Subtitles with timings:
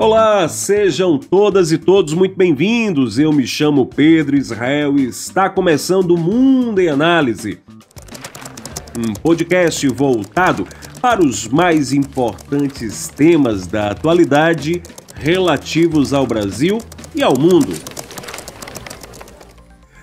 [0.00, 3.18] Olá, sejam todas e todos muito bem-vindos.
[3.18, 7.58] Eu me chamo Pedro Israel e está começando o Mundo em Análise.
[8.96, 10.68] Um podcast voltado
[11.02, 14.80] para os mais importantes temas da atualidade
[15.16, 16.78] relativos ao Brasil
[17.12, 17.72] e ao mundo.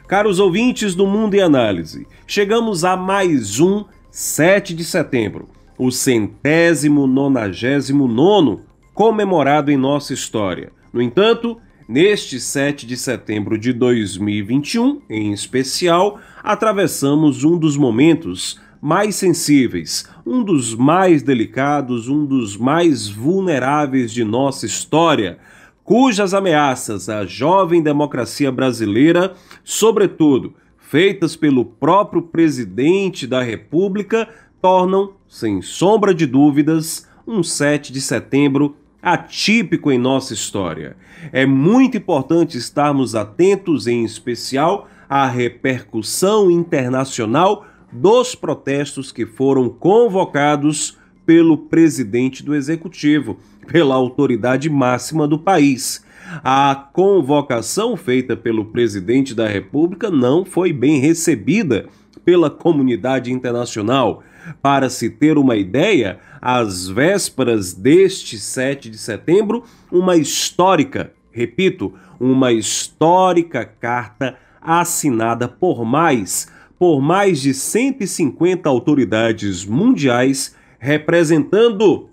[0.09, 7.07] Caros ouvintes do Mundo em Análise, chegamos a mais um 7 de setembro, o centésimo
[7.07, 8.64] nonagésimo nono
[8.95, 10.71] comemorado em nossa história.
[10.91, 19.15] No entanto, neste 7 de setembro de 2021, em especial, atravessamos um dos momentos mais
[19.15, 25.39] sensíveis, um dos mais delicados, um dos mais vulneráveis de nossa história,
[25.83, 29.33] cujas ameaças à jovem democracia brasileira,
[29.63, 34.29] sobretudo feitas pelo próprio presidente da República,
[34.61, 38.75] tornam, sem sombra de dúvidas, um 7 de setembro
[39.05, 40.97] atípico em nossa história.
[41.31, 50.97] É muito importante estarmos atentos, em especial, à repercussão internacional dos protestos que foram convocados
[51.23, 56.03] pelo presidente do executivo, pela autoridade máxima do país.
[56.43, 61.85] A convocação feita pelo presidente da República não foi bem recebida
[62.23, 64.23] pela comunidade internacional.
[64.61, 72.51] Para se ter uma ideia, às vésperas deste 7 de setembro, uma histórica, repito, uma
[72.51, 82.09] histórica carta assinada por mais, por mais de 150 autoridades mundiais, representando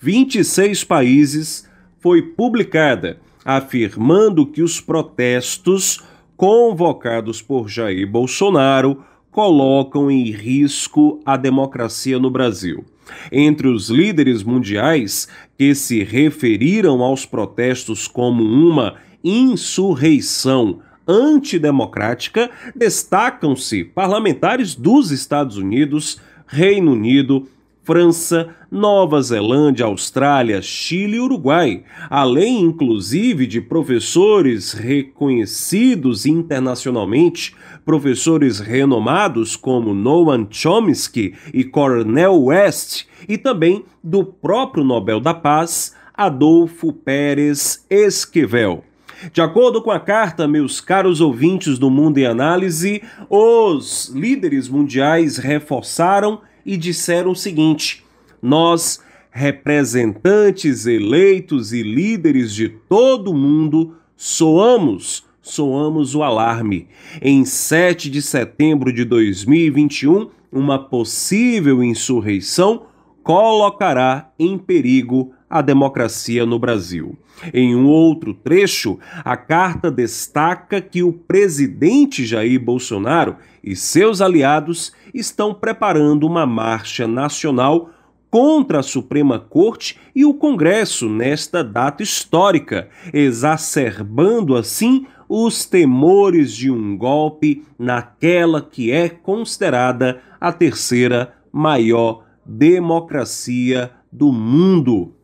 [0.00, 6.02] 26 países, foi publicada, afirmando que os protestos
[6.36, 12.84] convocados por Jair Bolsonaro colocam em risco a democracia no Brasil.
[13.32, 24.74] Entre os líderes mundiais que se referiram aos protestos como uma insurreição antidemocrática, destacam-se parlamentares
[24.74, 27.48] dos Estados Unidos, Reino Unido,
[27.82, 39.56] França, Nova Zelândia, Austrália, Chile e Uruguai, além inclusive de professores reconhecidos internacionalmente, professores renomados
[39.56, 47.86] como Noam Chomsky e Cornel West, e também do próprio Nobel da Paz, Adolfo Pérez
[47.88, 48.84] Esquivel.
[49.32, 55.38] De acordo com a carta, meus caros ouvintes do Mundo em Análise, os líderes mundiais
[55.38, 58.04] reforçaram e disseram o seguinte:
[58.40, 59.00] Nós,
[59.30, 66.88] representantes eleitos e líderes de todo o mundo, soamos, soamos o alarme.
[67.20, 72.86] Em 7 de setembro de 2021, uma possível insurreição
[73.22, 77.16] colocará em perigo a democracia no Brasil.
[77.54, 84.92] Em um outro trecho, a carta destaca que o presidente Jair Bolsonaro e seus aliados
[85.14, 87.90] estão preparando uma marcha nacional
[88.30, 96.70] contra a Suprema Corte e o Congresso nesta data histórica, exacerbando assim os temores de
[96.70, 105.14] um golpe naquela que é considerada a terceira maior democracia do mundo.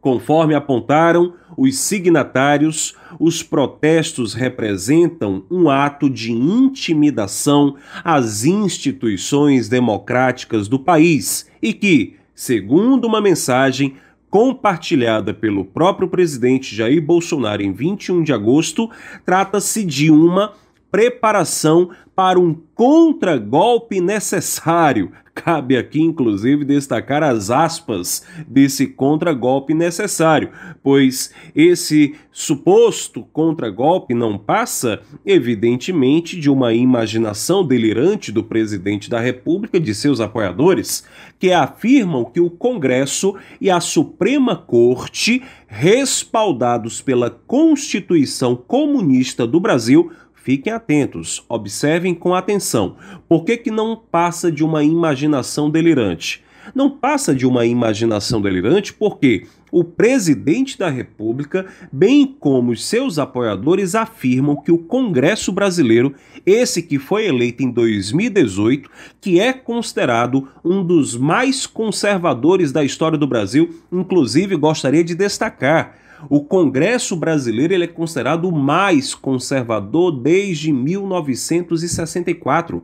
[0.00, 10.78] Conforme apontaram os signatários, os protestos representam um ato de intimidação às instituições democráticas do
[10.78, 13.96] país e que, segundo uma mensagem
[14.28, 18.90] compartilhada pelo próprio presidente Jair Bolsonaro em 21 de agosto,
[19.24, 20.52] trata-se de uma
[20.90, 25.12] preparação para um contragolpe necessário.
[25.34, 35.00] Cabe aqui, inclusive, destacar as aspas desse contragolpe necessário, pois esse suposto contragolpe não passa,
[35.26, 41.04] evidentemente, de uma imaginação delirante do presidente da República e de seus apoiadores,
[41.40, 50.12] que afirmam que o Congresso e a Suprema Corte, respaldados pela Constituição Comunista do Brasil,
[50.44, 52.96] Fiquem atentos, observem com atenção.
[53.26, 56.44] Por que, que não passa de uma imaginação delirante?
[56.74, 63.18] Não passa de uma imaginação delirante porque o presidente da República, bem como os seus
[63.18, 66.14] apoiadores, afirmam que o Congresso brasileiro,
[66.44, 68.90] esse que foi eleito em 2018,
[69.22, 76.03] que é considerado um dos mais conservadores da história do Brasil, inclusive gostaria de destacar
[76.28, 82.82] o Congresso brasileiro ele é considerado o mais conservador desde 1964.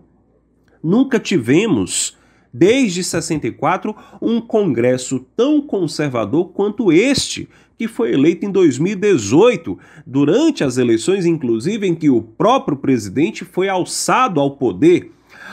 [0.83, 2.19] Nunca tivemos
[2.53, 7.49] desde 64, um Congresso tão conservador quanto este,
[7.79, 13.69] que foi eleito em 2018, durante as eleições, inclusive, em que o próprio presidente foi
[13.69, 15.13] alçado ao poder.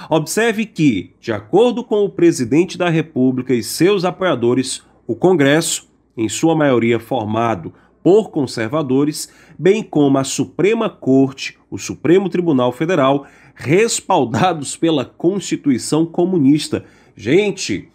[0.09, 5.86] Observe que, de acordo com o presidente da República e seus apoiadores, o Congresso,
[6.17, 7.71] em sua maioria formado
[8.03, 16.85] por conservadores, bem como a Suprema Corte, o Supremo Tribunal Federal, respaldados pela Constituição Comunista.
[17.15, 17.89] Gente,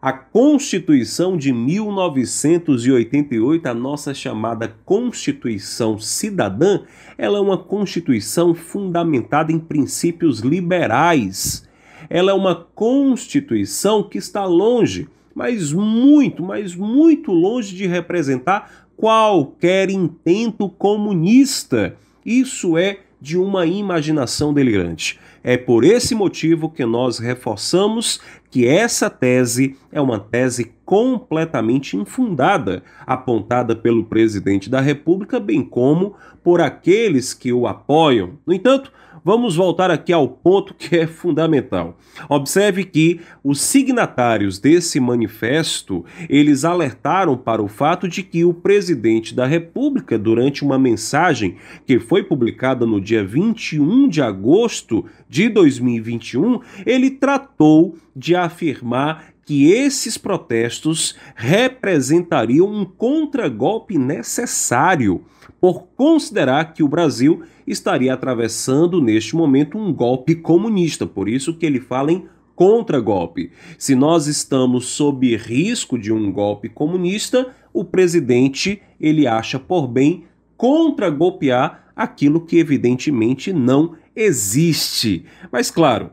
[0.00, 6.80] a Constituição de 1988, a nossa chamada Constituição Cidadã,
[7.16, 11.68] ela é uma Constituição fundamentada em princípios liberais.
[12.10, 19.90] Ela é uma Constituição que está longe, mas muito, mas muito longe de representar qualquer
[19.90, 21.96] intento comunista.
[22.24, 25.18] Isso é de uma imaginação delirante.
[25.44, 28.20] É por esse motivo que nós reforçamos
[28.50, 36.14] que essa tese é uma tese completamente infundada, apontada pelo presidente da República, bem como
[36.44, 38.38] por aqueles que o apoiam.
[38.46, 38.92] No entanto,
[39.24, 41.98] vamos voltar aqui ao ponto que é fundamental.
[42.28, 49.34] Observe que os signatários desse manifesto, eles alertaram para o fato de que o presidente
[49.34, 56.60] da República, durante uma mensagem que foi publicada no dia 21 de agosto de 2021,
[56.84, 65.24] ele tratou de afirmar que esses protestos representariam um contragolpe necessário,
[65.60, 71.06] por considerar que o Brasil estaria atravessando neste momento um golpe comunista.
[71.06, 73.52] Por isso que ele fala em contragolpe.
[73.78, 80.24] Se nós estamos sob risco de um golpe comunista, o presidente ele acha por bem
[80.56, 85.24] contragolpear aquilo que evidentemente não existe.
[85.50, 86.10] Mas claro,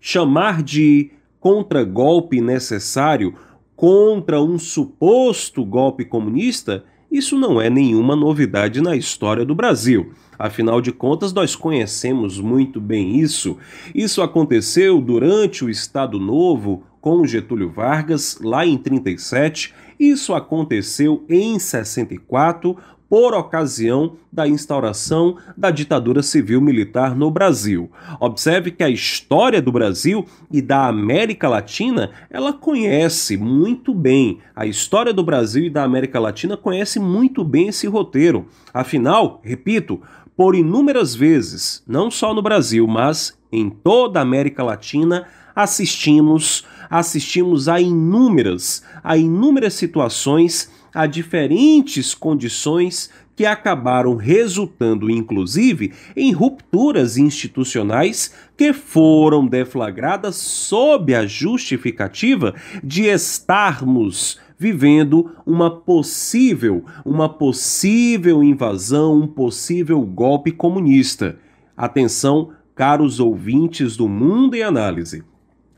[0.00, 1.10] chamar de
[1.42, 3.34] contragolpe necessário
[3.74, 10.12] contra um suposto golpe comunista, isso não é nenhuma novidade na história do Brasil.
[10.38, 13.58] Afinal de contas, nós conhecemos muito bem isso.
[13.92, 19.74] Isso aconteceu durante o Estado Novo com Getúlio Vargas, lá em 37.
[19.98, 22.76] Isso aconteceu em 64
[23.12, 27.90] por ocasião da instauração da ditadura civil-militar no Brasil.
[28.18, 34.38] Observe que a história do Brasil e da América Latina, ela conhece muito bem.
[34.56, 38.46] A história do Brasil e da América Latina conhece muito bem esse roteiro.
[38.72, 40.00] Afinal, repito,
[40.34, 47.68] por inúmeras vezes, não só no Brasil, mas em toda a América Latina, assistimos, assistimos
[47.68, 58.34] a inúmeras, a inúmeras situações a diferentes condições que acabaram resultando, inclusive, em rupturas institucionais
[58.56, 62.54] que foram deflagradas sob a justificativa
[62.84, 71.36] de estarmos vivendo uma possível, uma possível invasão, um possível golpe comunista.
[71.76, 75.24] Atenção, caros ouvintes do Mundo em Análise.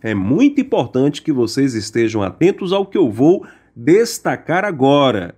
[0.02, 5.34] É muito importante que vocês estejam atentos ao que eu vou destacar agora.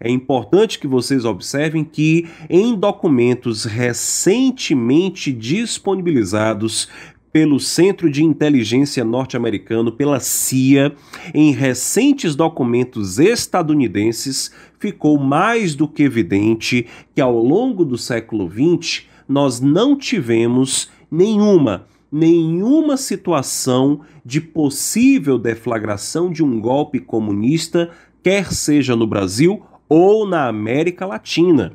[0.00, 6.88] É importante que vocês observem que, em documentos recentemente disponibilizados
[7.32, 10.94] pelo Centro de Inteligência Norte-Americano, pela CIA,
[11.34, 19.06] em recentes documentos estadunidenses, ficou mais do que evidente que ao longo do século XX
[19.28, 27.90] nós não tivemos nenhuma nenhuma situação de possível deflagração de um golpe comunista,
[28.22, 31.72] quer seja no Brasil ou na América Latina.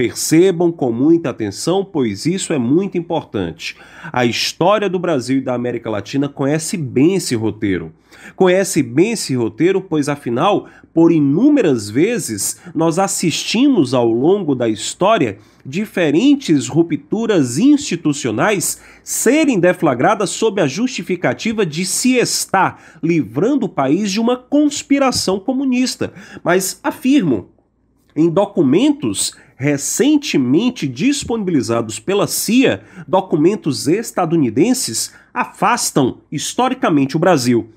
[0.00, 3.76] Percebam com muita atenção, pois isso é muito importante.
[4.10, 7.92] A história do Brasil e da América Latina conhece bem esse roteiro.
[8.34, 15.36] Conhece bem esse roteiro, pois afinal, por inúmeras vezes, nós assistimos ao longo da história
[15.66, 24.18] diferentes rupturas institucionais serem deflagradas sob a justificativa de se estar livrando o país de
[24.18, 26.10] uma conspiração comunista.
[26.42, 27.50] Mas afirmo,
[28.16, 37.68] em documentos recentemente disponibilizados pela CIA, documentos estadunidenses afastam historicamente o Brasil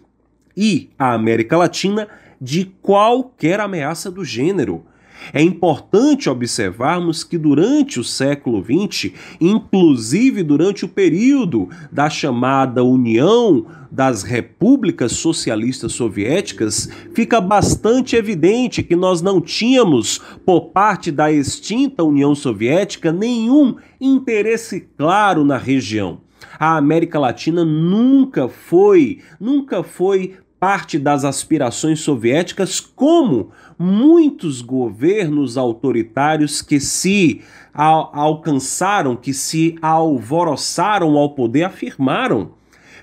[0.56, 2.08] e a América Latina
[2.40, 4.86] de qualquer ameaça do gênero.
[5.32, 13.66] É importante observarmos que durante o século XX, inclusive durante o período da chamada União
[13.92, 22.04] das Repúblicas Socialistas Soviéticas, fica bastante evidente que nós não tínhamos, por parte da extinta
[22.04, 26.22] União Soviética, nenhum interesse claro na região.
[26.60, 36.62] A América Latina nunca foi, nunca foi parte das aspirações soviéticas, como muitos governos autoritários
[36.62, 37.42] que se
[37.74, 42.52] alcançaram, que se alvoroçaram ao poder, afirmaram.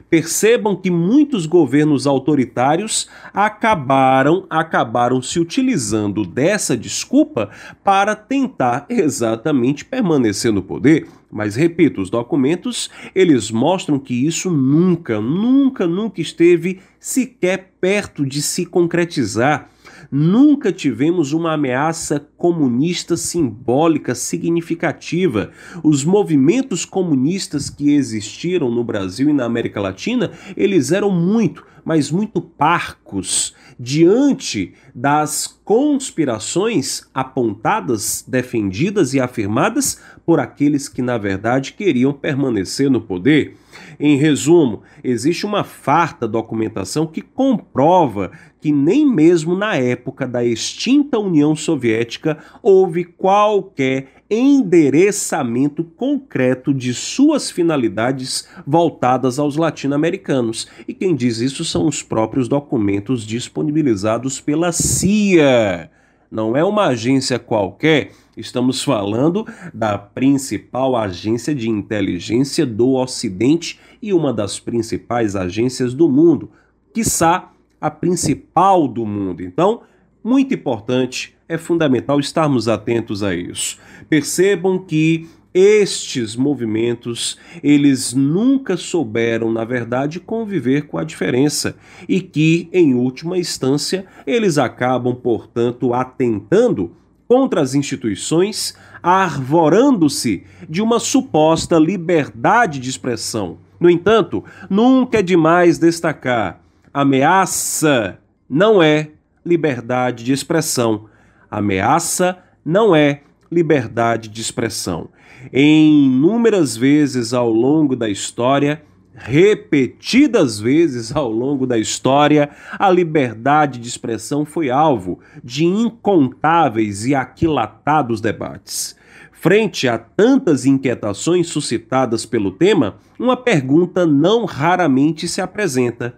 [0.09, 7.50] Percebam que muitos governos autoritários acabaram acabaram se utilizando dessa desculpa
[7.85, 11.07] para tentar exatamente permanecer no poder.
[11.30, 18.42] Mas repito, os documentos, eles mostram que isso nunca, nunca, nunca esteve sequer perto de
[18.42, 19.70] se concretizar.
[20.10, 25.52] Nunca tivemos uma ameaça comunista simbólica significativa.
[25.84, 32.10] Os movimentos comunistas que existiram no Brasil e na América Latina, eles eram muito, mas
[32.10, 42.12] muito parcos diante das conspirações apontadas, defendidas e afirmadas por aqueles que na verdade queriam
[42.12, 43.56] permanecer no poder.
[44.00, 51.20] Em resumo, existe uma farta documentação que comprova que nem mesmo na época da extinta
[51.20, 60.68] União Soviética houve qualquer endereçamento concreto de suas finalidades voltadas aos latino-americanos.
[60.87, 65.90] E quem diz isso são os próprios documentos disponibilizados pela CIA.
[66.30, 69.44] Não é uma agência qualquer, estamos falando
[69.75, 76.52] da principal agência de inteligência do Ocidente e uma das principais agências do mundo,
[76.94, 79.42] quiçá a principal do mundo.
[79.42, 79.80] Então,
[80.22, 83.78] muito importante, é fundamental estarmos atentos a isso.
[84.08, 91.76] Percebam que estes movimentos, eles nunca souberam, na verdade, conviver com a diferença
[92.08, 96.92] e que, em última instância, eles acabam, portanto, atentando
[97.26, 103.58] contra as instituições, arvorando-se de uma suposta liberdade de expressão.
[103.78, 106.60] No entanto, nunca é demais destacar
[106.92, 109.10] Ameaça não é
[109.44, 111.06] liberdade de expressão.
[111.50, 115.09] Ameaça não é liberdade de expressão.
[115.52, 118.82] Em inúmeras vezes ao longo da história,
[119.14, 127.14] repetidas vezes ao longo da história, a liberdade de expressão foi alvo de incontáveis e
[127.14, 128.97] aquilatados debates.
[129.32, 136.14] Frente a tantas inquietações suscitadas pelo tema, uma pergunta não raramente se apresenta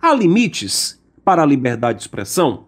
[0.00, 2.65] Há limites para a liberdade de expressão?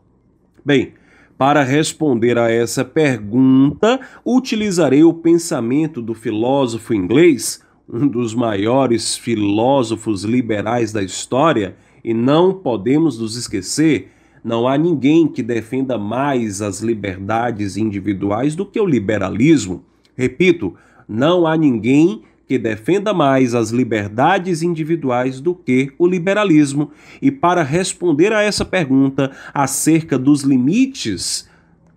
[0.69, 0.93] Bem,
[1.39, 10.25] para responder a essa pergunta, utilizarei o pensamento do filósofo inglês, um dos maiores filósofos
[10.25, 14.11] liberais da história, e não podemos nos esquecer,
[14.45, 19.83] não há ninguém que defenda mais as liberdades individuais do que o liberalismo.
[20.15, 20.75] Repito,
[21.09, 26.91] não há ninguém que defenda mais as liberdades individuais do que o liberalismo.
[27.21, 31.47] E para responder a essa pergunta acerca dos limites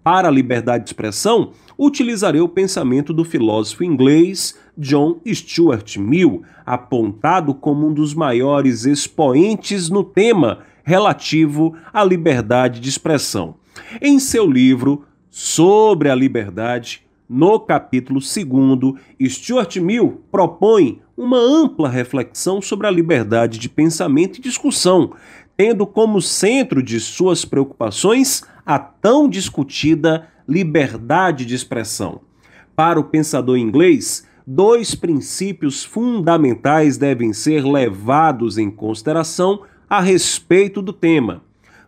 [0.03, 7.53] para a liberdade de expressão, utilizarei o pensamento do filósofo inglês John Stuart Mill, apontado
[7.53, 13.55] como um dos maiores expoentes no tema relativo à liberdade de expressão.
[14.01, 22.61] Em seu livro Sobre a Liberdade, no capítulo 2, Stuart Mill propõe uma ampla reflexão
[22.61, 25.13] sobre a liberdade de pensamento e discussão,
[25.55, 32.19] tendo como centro de suas preocupações a tão discutida liberdade de expressão.
[32.75, 40.91] Para o pensador inglês, dois princípios fundamentais devem ser levados em consideração a respeito do
[40.91, 41.41] tema.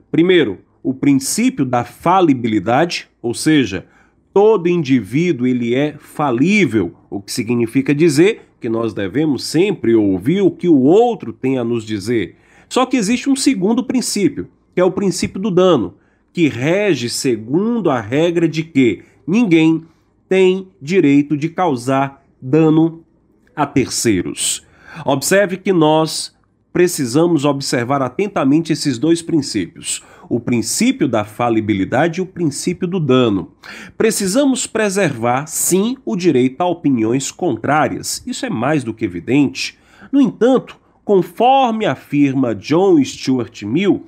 [0.09, 3.87] Primeiro, o princípio da falibilidade, ou seja,
[4.33, 10.49] todo indivíduo ele é falível, o que significa dizer que nós devemos sempre ouvir o
[10.49, 12.37] que o outro tem a nos dizer.
[12.67, 15.95] Só que existe um segundo princípio, que é o princípio do dano,
[16.31, 19.85] que rege segundo a regra de que ninguém
[20.27, 23.03] tem direito de causar dano
[23.55, 24.65] a terceiros.
[25.05, 26.32] Observe que nós
[26.73, 33.51] precisamos observar atentamente esses dois princípios o princípio da falibilidade e o princípio do dano.
[33.97, 38.23] Precisamos preservar, sim, o direito a opiniões contrárias.
[38.25, 39.77] Isso é mais do que evidente.
[40.11, 44.07] No entanto, conforme afirma John Stuart Mill,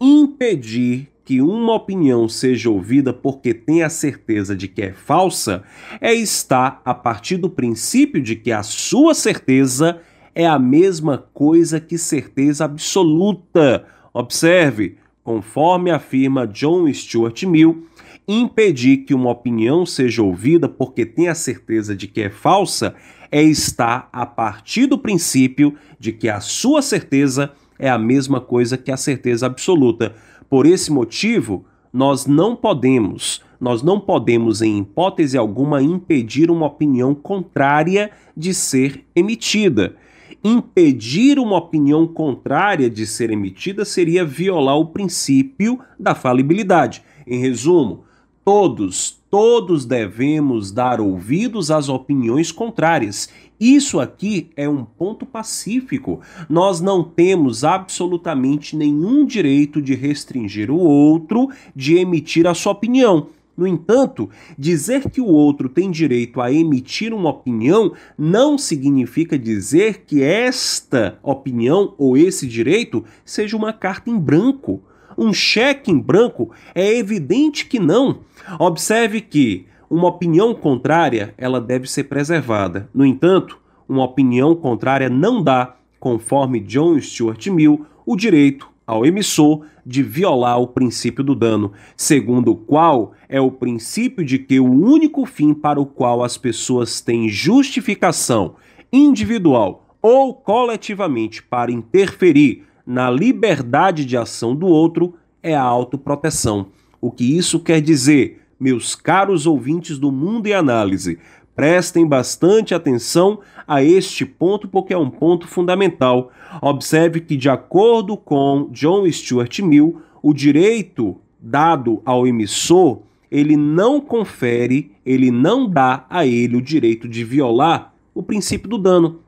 [0.00, 5.64] impedir que uma opinião seja ouvida porque tem a certeza de que é falsa
[6.00, 10.13] é estar a partir do princípio de que a sua certeza é
[10.46, 13.86] a mesma coisa que certeza absoluta.
[14.12, 17.86] Observe, conforme afirma John Stuart Mill,
[18.26, 22.94] Impedir que uma opinião seja ouvida porque tem a certeza de que é falsa
[23.30, 28.78] é estar a partir do princípio de que a sua certeza é a mesma coisa
[28.78, 30.14] que a certeza absoluta.
[30.48, 37.14] Por esse motivo, nós não podemos, nós não podemos em hipótese alguma impedir uma opinião
[37.14, 39.96] contrária de ser emitida.
[40.46, 47.02] Impedir uma opinião contrária de ser emitida seria violar o princípio da falibilidade.
[47.26, 48.04] Em resumo,
[48.44, 53.30] todos, todos devemos dar ouvidos às opiniões contrárias.
[53.58, 56.20] Isso aqui é um ponto pacífico.
[56.46, 63.28] Nós não temos absolutamente nenhum direito de restringir o outro de emitir a sua opinião.
[63.56, 70.04] No entanto, dizer que o outro tem direito a emitir uma opinião não significa dizer
[70.06, 74.82] que esta opinião ou esse direito seja uma carta em branco.
[75.16, 78.20] Um cheque em branco é evidente que não.
[78.58, 82.88] Observe que uma opinião contrária, ela deve ser preservada.
[82.92, 89.64] No entanto, uma opinião contrária não dá, conforme John Stuart Mill, o direito ao emissor
[89.84, 94.70] de violar o princípio do dano, segundo o qual é o princípio de que o
[94.70, 98.56] único fim para o qual as pessoas têm justificação
[98.92, 106.66] individual ou coletivamente para interferir na liberdade de ação do outro é a autoproteção.
[107.00, 111.18] O que isso quer dizer, meus caros ouvintes do Mundo e Análise?
[111.54, 116.32] Prestem bastante atenção a este ponto porque é um ponto fundamental.
[116.60, 123.02] Observe que, de acordo com John Stuart Mill, o direito dado ao emissor
[123.34, 128.78] ele não confere, ele não dá a ele o direito de violar o princípio do
[128.78, 129.18] dano,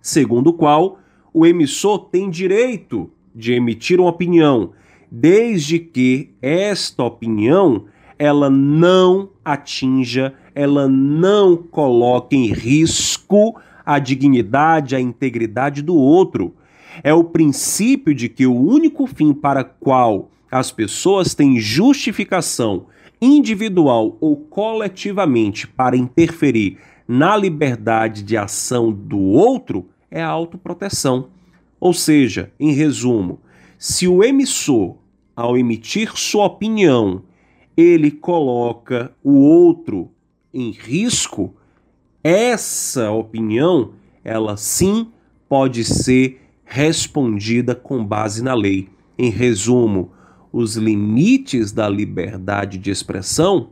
[0.00, 1.00] segundo o qual
[1.34, 4.70] o emissor tem direito de emitir uma opinião,
[5.10, 15.00] desde que esta opinião ela não atinja, ela não coloque em risco a dignidade, a
[15.00, 16.52] integridade do outro.
[17.04, 22.86] É o princípio de que o único fim para qual as pessoas têm justificação
[23.22, 31.28] individual ou coletivamente para interferir na liberdade de ação do outro é a autoproteção.
[31.78, 33.38] Ou seja, em resumo,
[33.78, 34.96] se o emissor,
[35.36, 37.22] ao emitir sua opinião,
[37.76, 40.10] ele coloca o outro
[40.58, 41.54] em risco,
[42.22, 43.92] essa opinião,
[44.24, 45.08] ela sim
[45.48, 48.88] pode ser respondida com base na lei.
[49.16, 50.10] Em resumo,
[50.52, 53.70] os limites da liberdade de expressão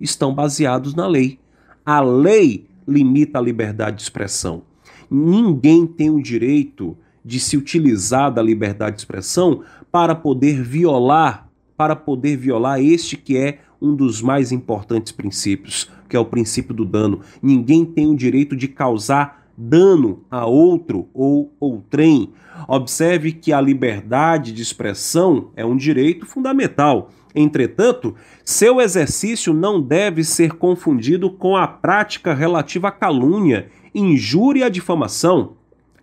[0.00, 1.38] estão baseados na lei.
[1.84, 4.62] A lei limita a liberdade de expressão.
[5.10, 11.94] Ninguém tem o direito de se utilizar da liberdade de expressão para poder violar, para
[11.94, 16.84] poder violar este que é um dos mais importantes princípios, que é o princípio do
[16.84, 17.20] dano.
[17.40, 22.32] Ninguém tem o direito de causar dano a outro ou outrem.
[22.66, 27.10] Observe que a liberdade de expressão é um direito fundamental.
[27.32, 34.70] Entretanto, seu exercício não deve ser confundido com a prática relativa à calúnia, injúria e
[34.70, 35.59] difamação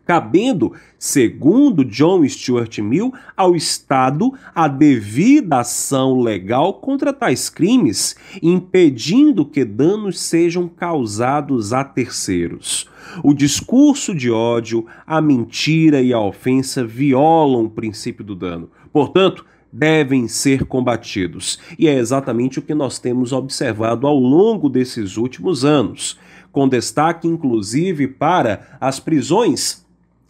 [0.08, 9.46] cabendo, segundo John Stuart Mill, ao Estado a devida ação legal contra tais crimes, impedindo
[9.46, 12.90] que danos sejam causados a terceiros.
[13.22, 18.70] O discurso de ódio, a mentira e a ofensa violam o princípio do dano.
[18.94, 21.60] Portanto, devem ser combatidos.
[21.78, 26.18] E é exatamente o que nós temos observado ao longo desses últimos anos,
[26.50, 29.86] com destaque inclusive para as prisões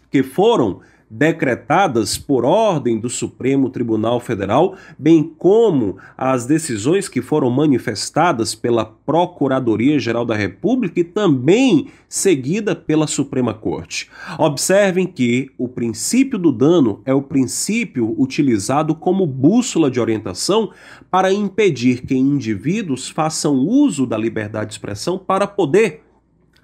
[0.09, 7.49] que foram decretadas por ordem do Supremo Tribunal Federal, bem como as decisões que foram
[7.49, 14.09] manifestadas pela Procuradoria-Geral da República e também seguida pela Suprema Corte.
[14.37, 20.71] Observem que o princípio do dano é o princípio utilizado como bússola de orientação
[21.09, 26.03] para impedir que indivíduos façam uso da liberdade de expressão para poder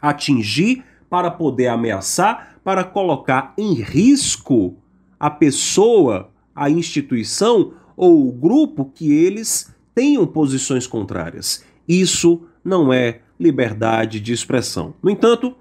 [0.01, 4.76] atingir, para poder ameaçar para colocar em risco
[5.19, 11.63] a pessoa, a instituição ou o grupo que eles tenham posições contrárias.
[11.88, 14.95] Isso não é liberdade de expressão.
[15.04, 15.56] No entanto,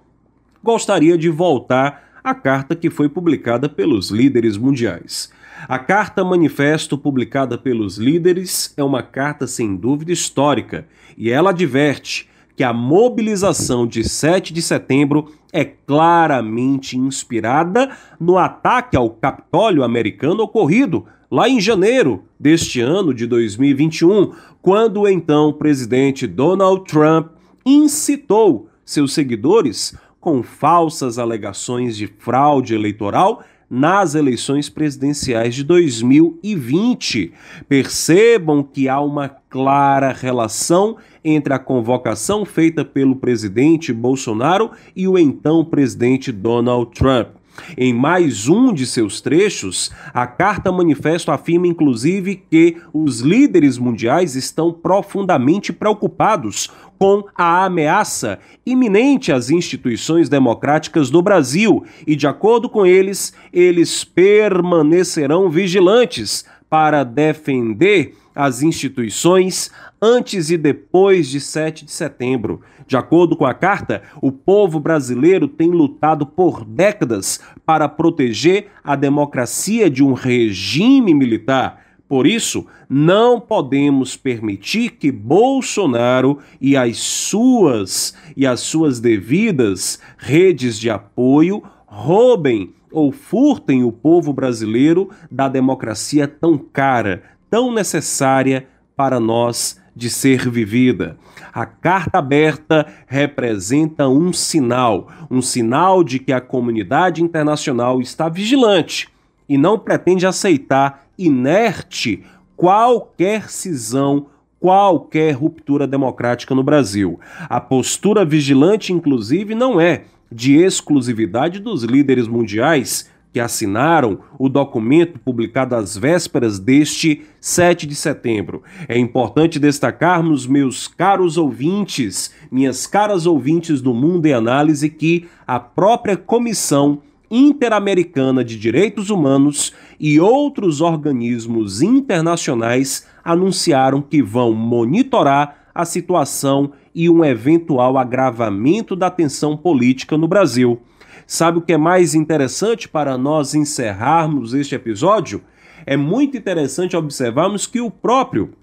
[0.65, 5.31] gostaria de voltar à carta que foi publicada pelos líderes mundiais.
[5.69, 12.32] A carta manifesto publicada pelos líderes é uma carta sem dúvida histórica e ela adverte
[12.57, 20.43] que a mobilização de 7 de setembro é claramente inspirada no ataque ao Capitólio americano
[20.43, 27.33] ocorrido lá em janeiro deste ano de 2021, quando o então presidente Donald Trump
[27.65, 37.33] incitou seus seguidores com falsas alegações de fraude eleitoral nas eleições presidenciais de 2020.
[37.67, 45.19] Percebam que há uma clara relação entre a convocação feita pelo presidente Bolsonaro e o
[45.19, 47.29] então presidente Donald Trump.
[47.77, 54.35] Em mais um de seus trechos, a Carta Manifesto afirma inclusive que os líderes mundiais
[54.35, 62.69] estão profundamente preocupados com a ameaça iminente às instituições democráticas do Brasil e, de acordo
[62.69, 71.92] com eles, eles permanecerão vigilantes para defender as instituições antes e depois de 7 de
[71.92, 72.61] setembro.
[72.87, 78.97] De acordo com a carta, o povo brasileiro tem lutado por décadas para proteger a
[78.97, 81.81] democracia de um regime militar.
[82.09, 90.79] Por isso, não podemos permitir que Bolsonaro e as suas e as suas devidas redes
[90.79, 99.21] de apoio roubem ou furtem o povo brasileiro da democracia tão cara, tão necessária para
[99.21, 101.19] nós de ser vivida.
[101.53, 109.07] A carta aberta representa um sinal, um sinal de que a comunidade internacional está vigilante
[109.47, 112.25] e não pretende aceitar inerte
[112.57, 117.21] qualquer cisão, qualquer ruptura democrática no Brasil.
[117.51, 125.18] A postura vigilante, inclusive, não é de exclusividade dos líderes mundiais que assinaram o documento
[125.18, 128.62] publicado às vésperas deste 7 de setembro.
[128.87, 135.59] É importante destacarmos, meus caros ouvintes, minhas caras ouvintes do Mundo em Análise, que a
[135.59, 145.87] própria Comissão Interamericana de Direitos Humanos e outros organismos internacionais anunciaram que vão monitorar a
[145.87, 150.83] situação e um eventual agravamento da tensão política no Brasil.
[151.27, 155.43] Sabe o que é mais interessante para nós encerrarmos este episódio?
[155.87, 158.55] É muito interessante observarmos que o próprio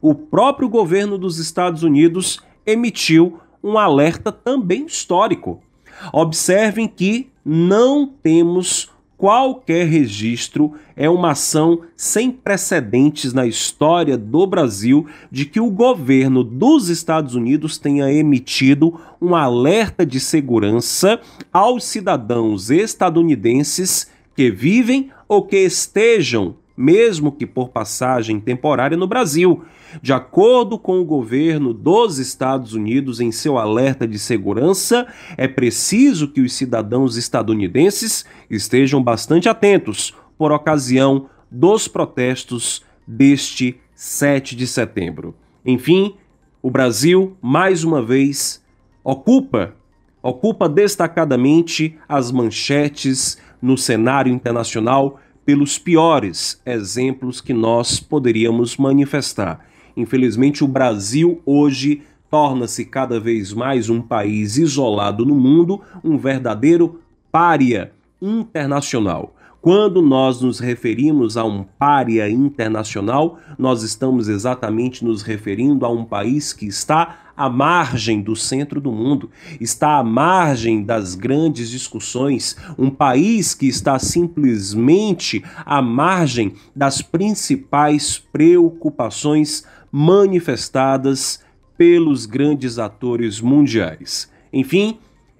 [0.00, 5.62] o próprio governo dos Estados Unidos emitiu um alerta também histórico.
[6.12, 15.06] Observem que não temos qualquer registro, é uma ação sem precedentes na história do Brasil
[15.30, 21.20] de que o governo dos Estados Unidos tenha emitido um alerta de segurança
[21.52, 29.62] aos cidadãos estadunidenses que vivem ou que estejam mesmo que por passagem temporária no Brasil.
[30.02, 36.28] De acordo com o governo dos Estados Unidos em seu alerta de segurança, é preciso
[36.28, 45.34] que os cidadãos estadunidenses estejam bastante atentos por ocasião dos protestos deste 7 de setembro.
[45.64, 46.14] Enfim,
[46.62, 48.62] o Brasil, mais uma vez,
[49.02, 49.74] ocupa
[50.24, 59.60] ocupa destacadamente as manchetes no cenário internacional pelos piores exemplos que nós poderíamos manifestar.
[59.96, 67.00] Infelizmente, o Brasil hoje torna-se cada vez mais um país isolado no mundo, um verdadeiro
[67.30, 69.34] pária internacional.
[69.64, 76.04] Quando nós nos referimos a um pária internacional, nós estamos exatamente nos referindo a um
[76.04, 79.30] país que está à margem do centro do mundo,
[79.60, 88.18] está à margem das grandes discussões, um país que está simplesmente à margem das principais
[88.18, 89.64] preocupações
[89.96, 91.38] manifestadas
[91.78, 94.28] pelos grandes atores mundiais.
[94.52, 94.98] Enfim,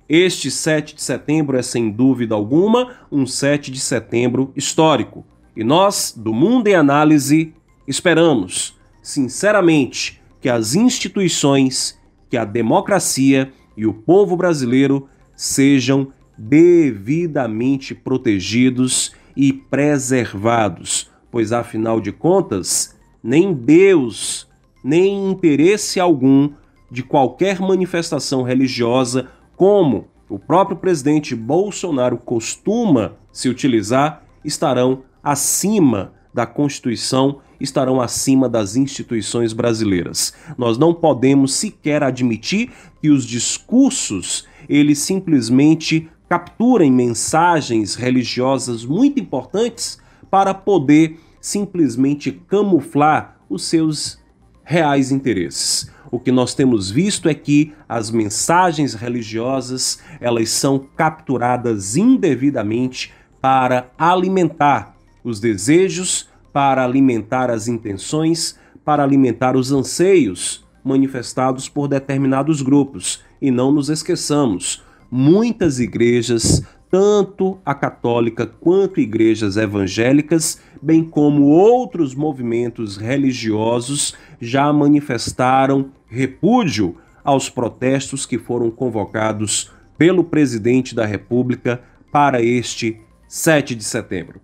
[0.09, 5.27] este 7 de setembro é sem dúvida alguma um 7 de setembro histórico.
[5.57, 7.53] E nós, do Mundo em Análise,
[7.85, 11.99] esperamos, sinceramente, que as instituições,
[12.31, 22.13] que a democracia e o povo brasileiro sejam devidamente protegidos e preservados, pois afinal de
[22.13, 22.94] contas,
[23.25, 24.47] nem Deus,
[24.85, 26.51] nem interesse algum
[26.91, 36.45] de qualquer manifestação religiosa como o próprio presidente Bolsonaro costuma se utilizar, estarão acima da
[36.45, 40.35] Constituição, estarão acima das instituições brasileiras.
[40.59, 49.99] Nós não podemos sequer admitir que os discursos eles simplesmente capturem mensagens religiosas muito importantes
[50.31, 54.19] para poder simplesmente camuflar os seus
[54.65, 55.93] reais interesses.
[56.11, 63.91] o que nós temos visto é que as mensagens religiosas, elas são capturadas indevidamente para
[63.99, 73.23] alimentar os desejos, para alimentar as intenções, para alimentar os anseios manifestados por determinados grupos.
[73.43, 82.15] E não nos esqueçamos, muitas igrejas, tanto a católica quanto igrejas evangélicas, bem como outros
[82.15, 91.81] movimentos religiosos, já manifestaram repúdio aos protestos que foram convocados pelo presidente da República
[92.13, 94.43] para este 7 de setembro.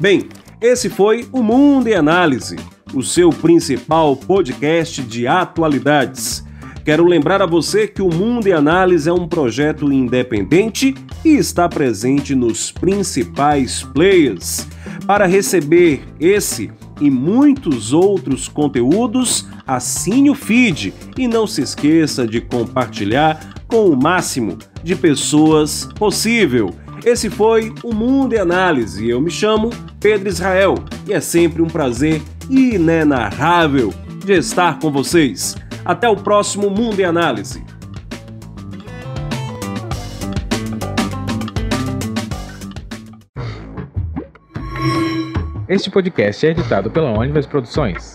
[0.00, 0.30] Bem,
[0.62, 2.56] esse foi o Mundo em Análise,
[2.94, 6.42] o seu principal podcast de atualidades.
[6.90, 10.92] Quero lembrar a você que o Mundo em Análise é um projeto independente
[11.24, 14.66] e está presente nos principais players.
[15.06, 16.68] Para receber esse
[17.00, 23.96] e muitos outros conteúdos, assine o feed e não se esqueça de compartilhar com o
[23.96, 26.70] máximo de pessoas possível.
[27.04, 29.08] Esse foi o Mundo em Análise.
[29.08, 30.74] Eu me chamo Pedro Israel
[31.06, 35.54] e é sempre um prazer inenarrável de estar com vocês.
[35.84, 37.64] Até o próximo Mundo em Análise.
[45.68, 48.14] Este podcast é editado pela Onivas Produções.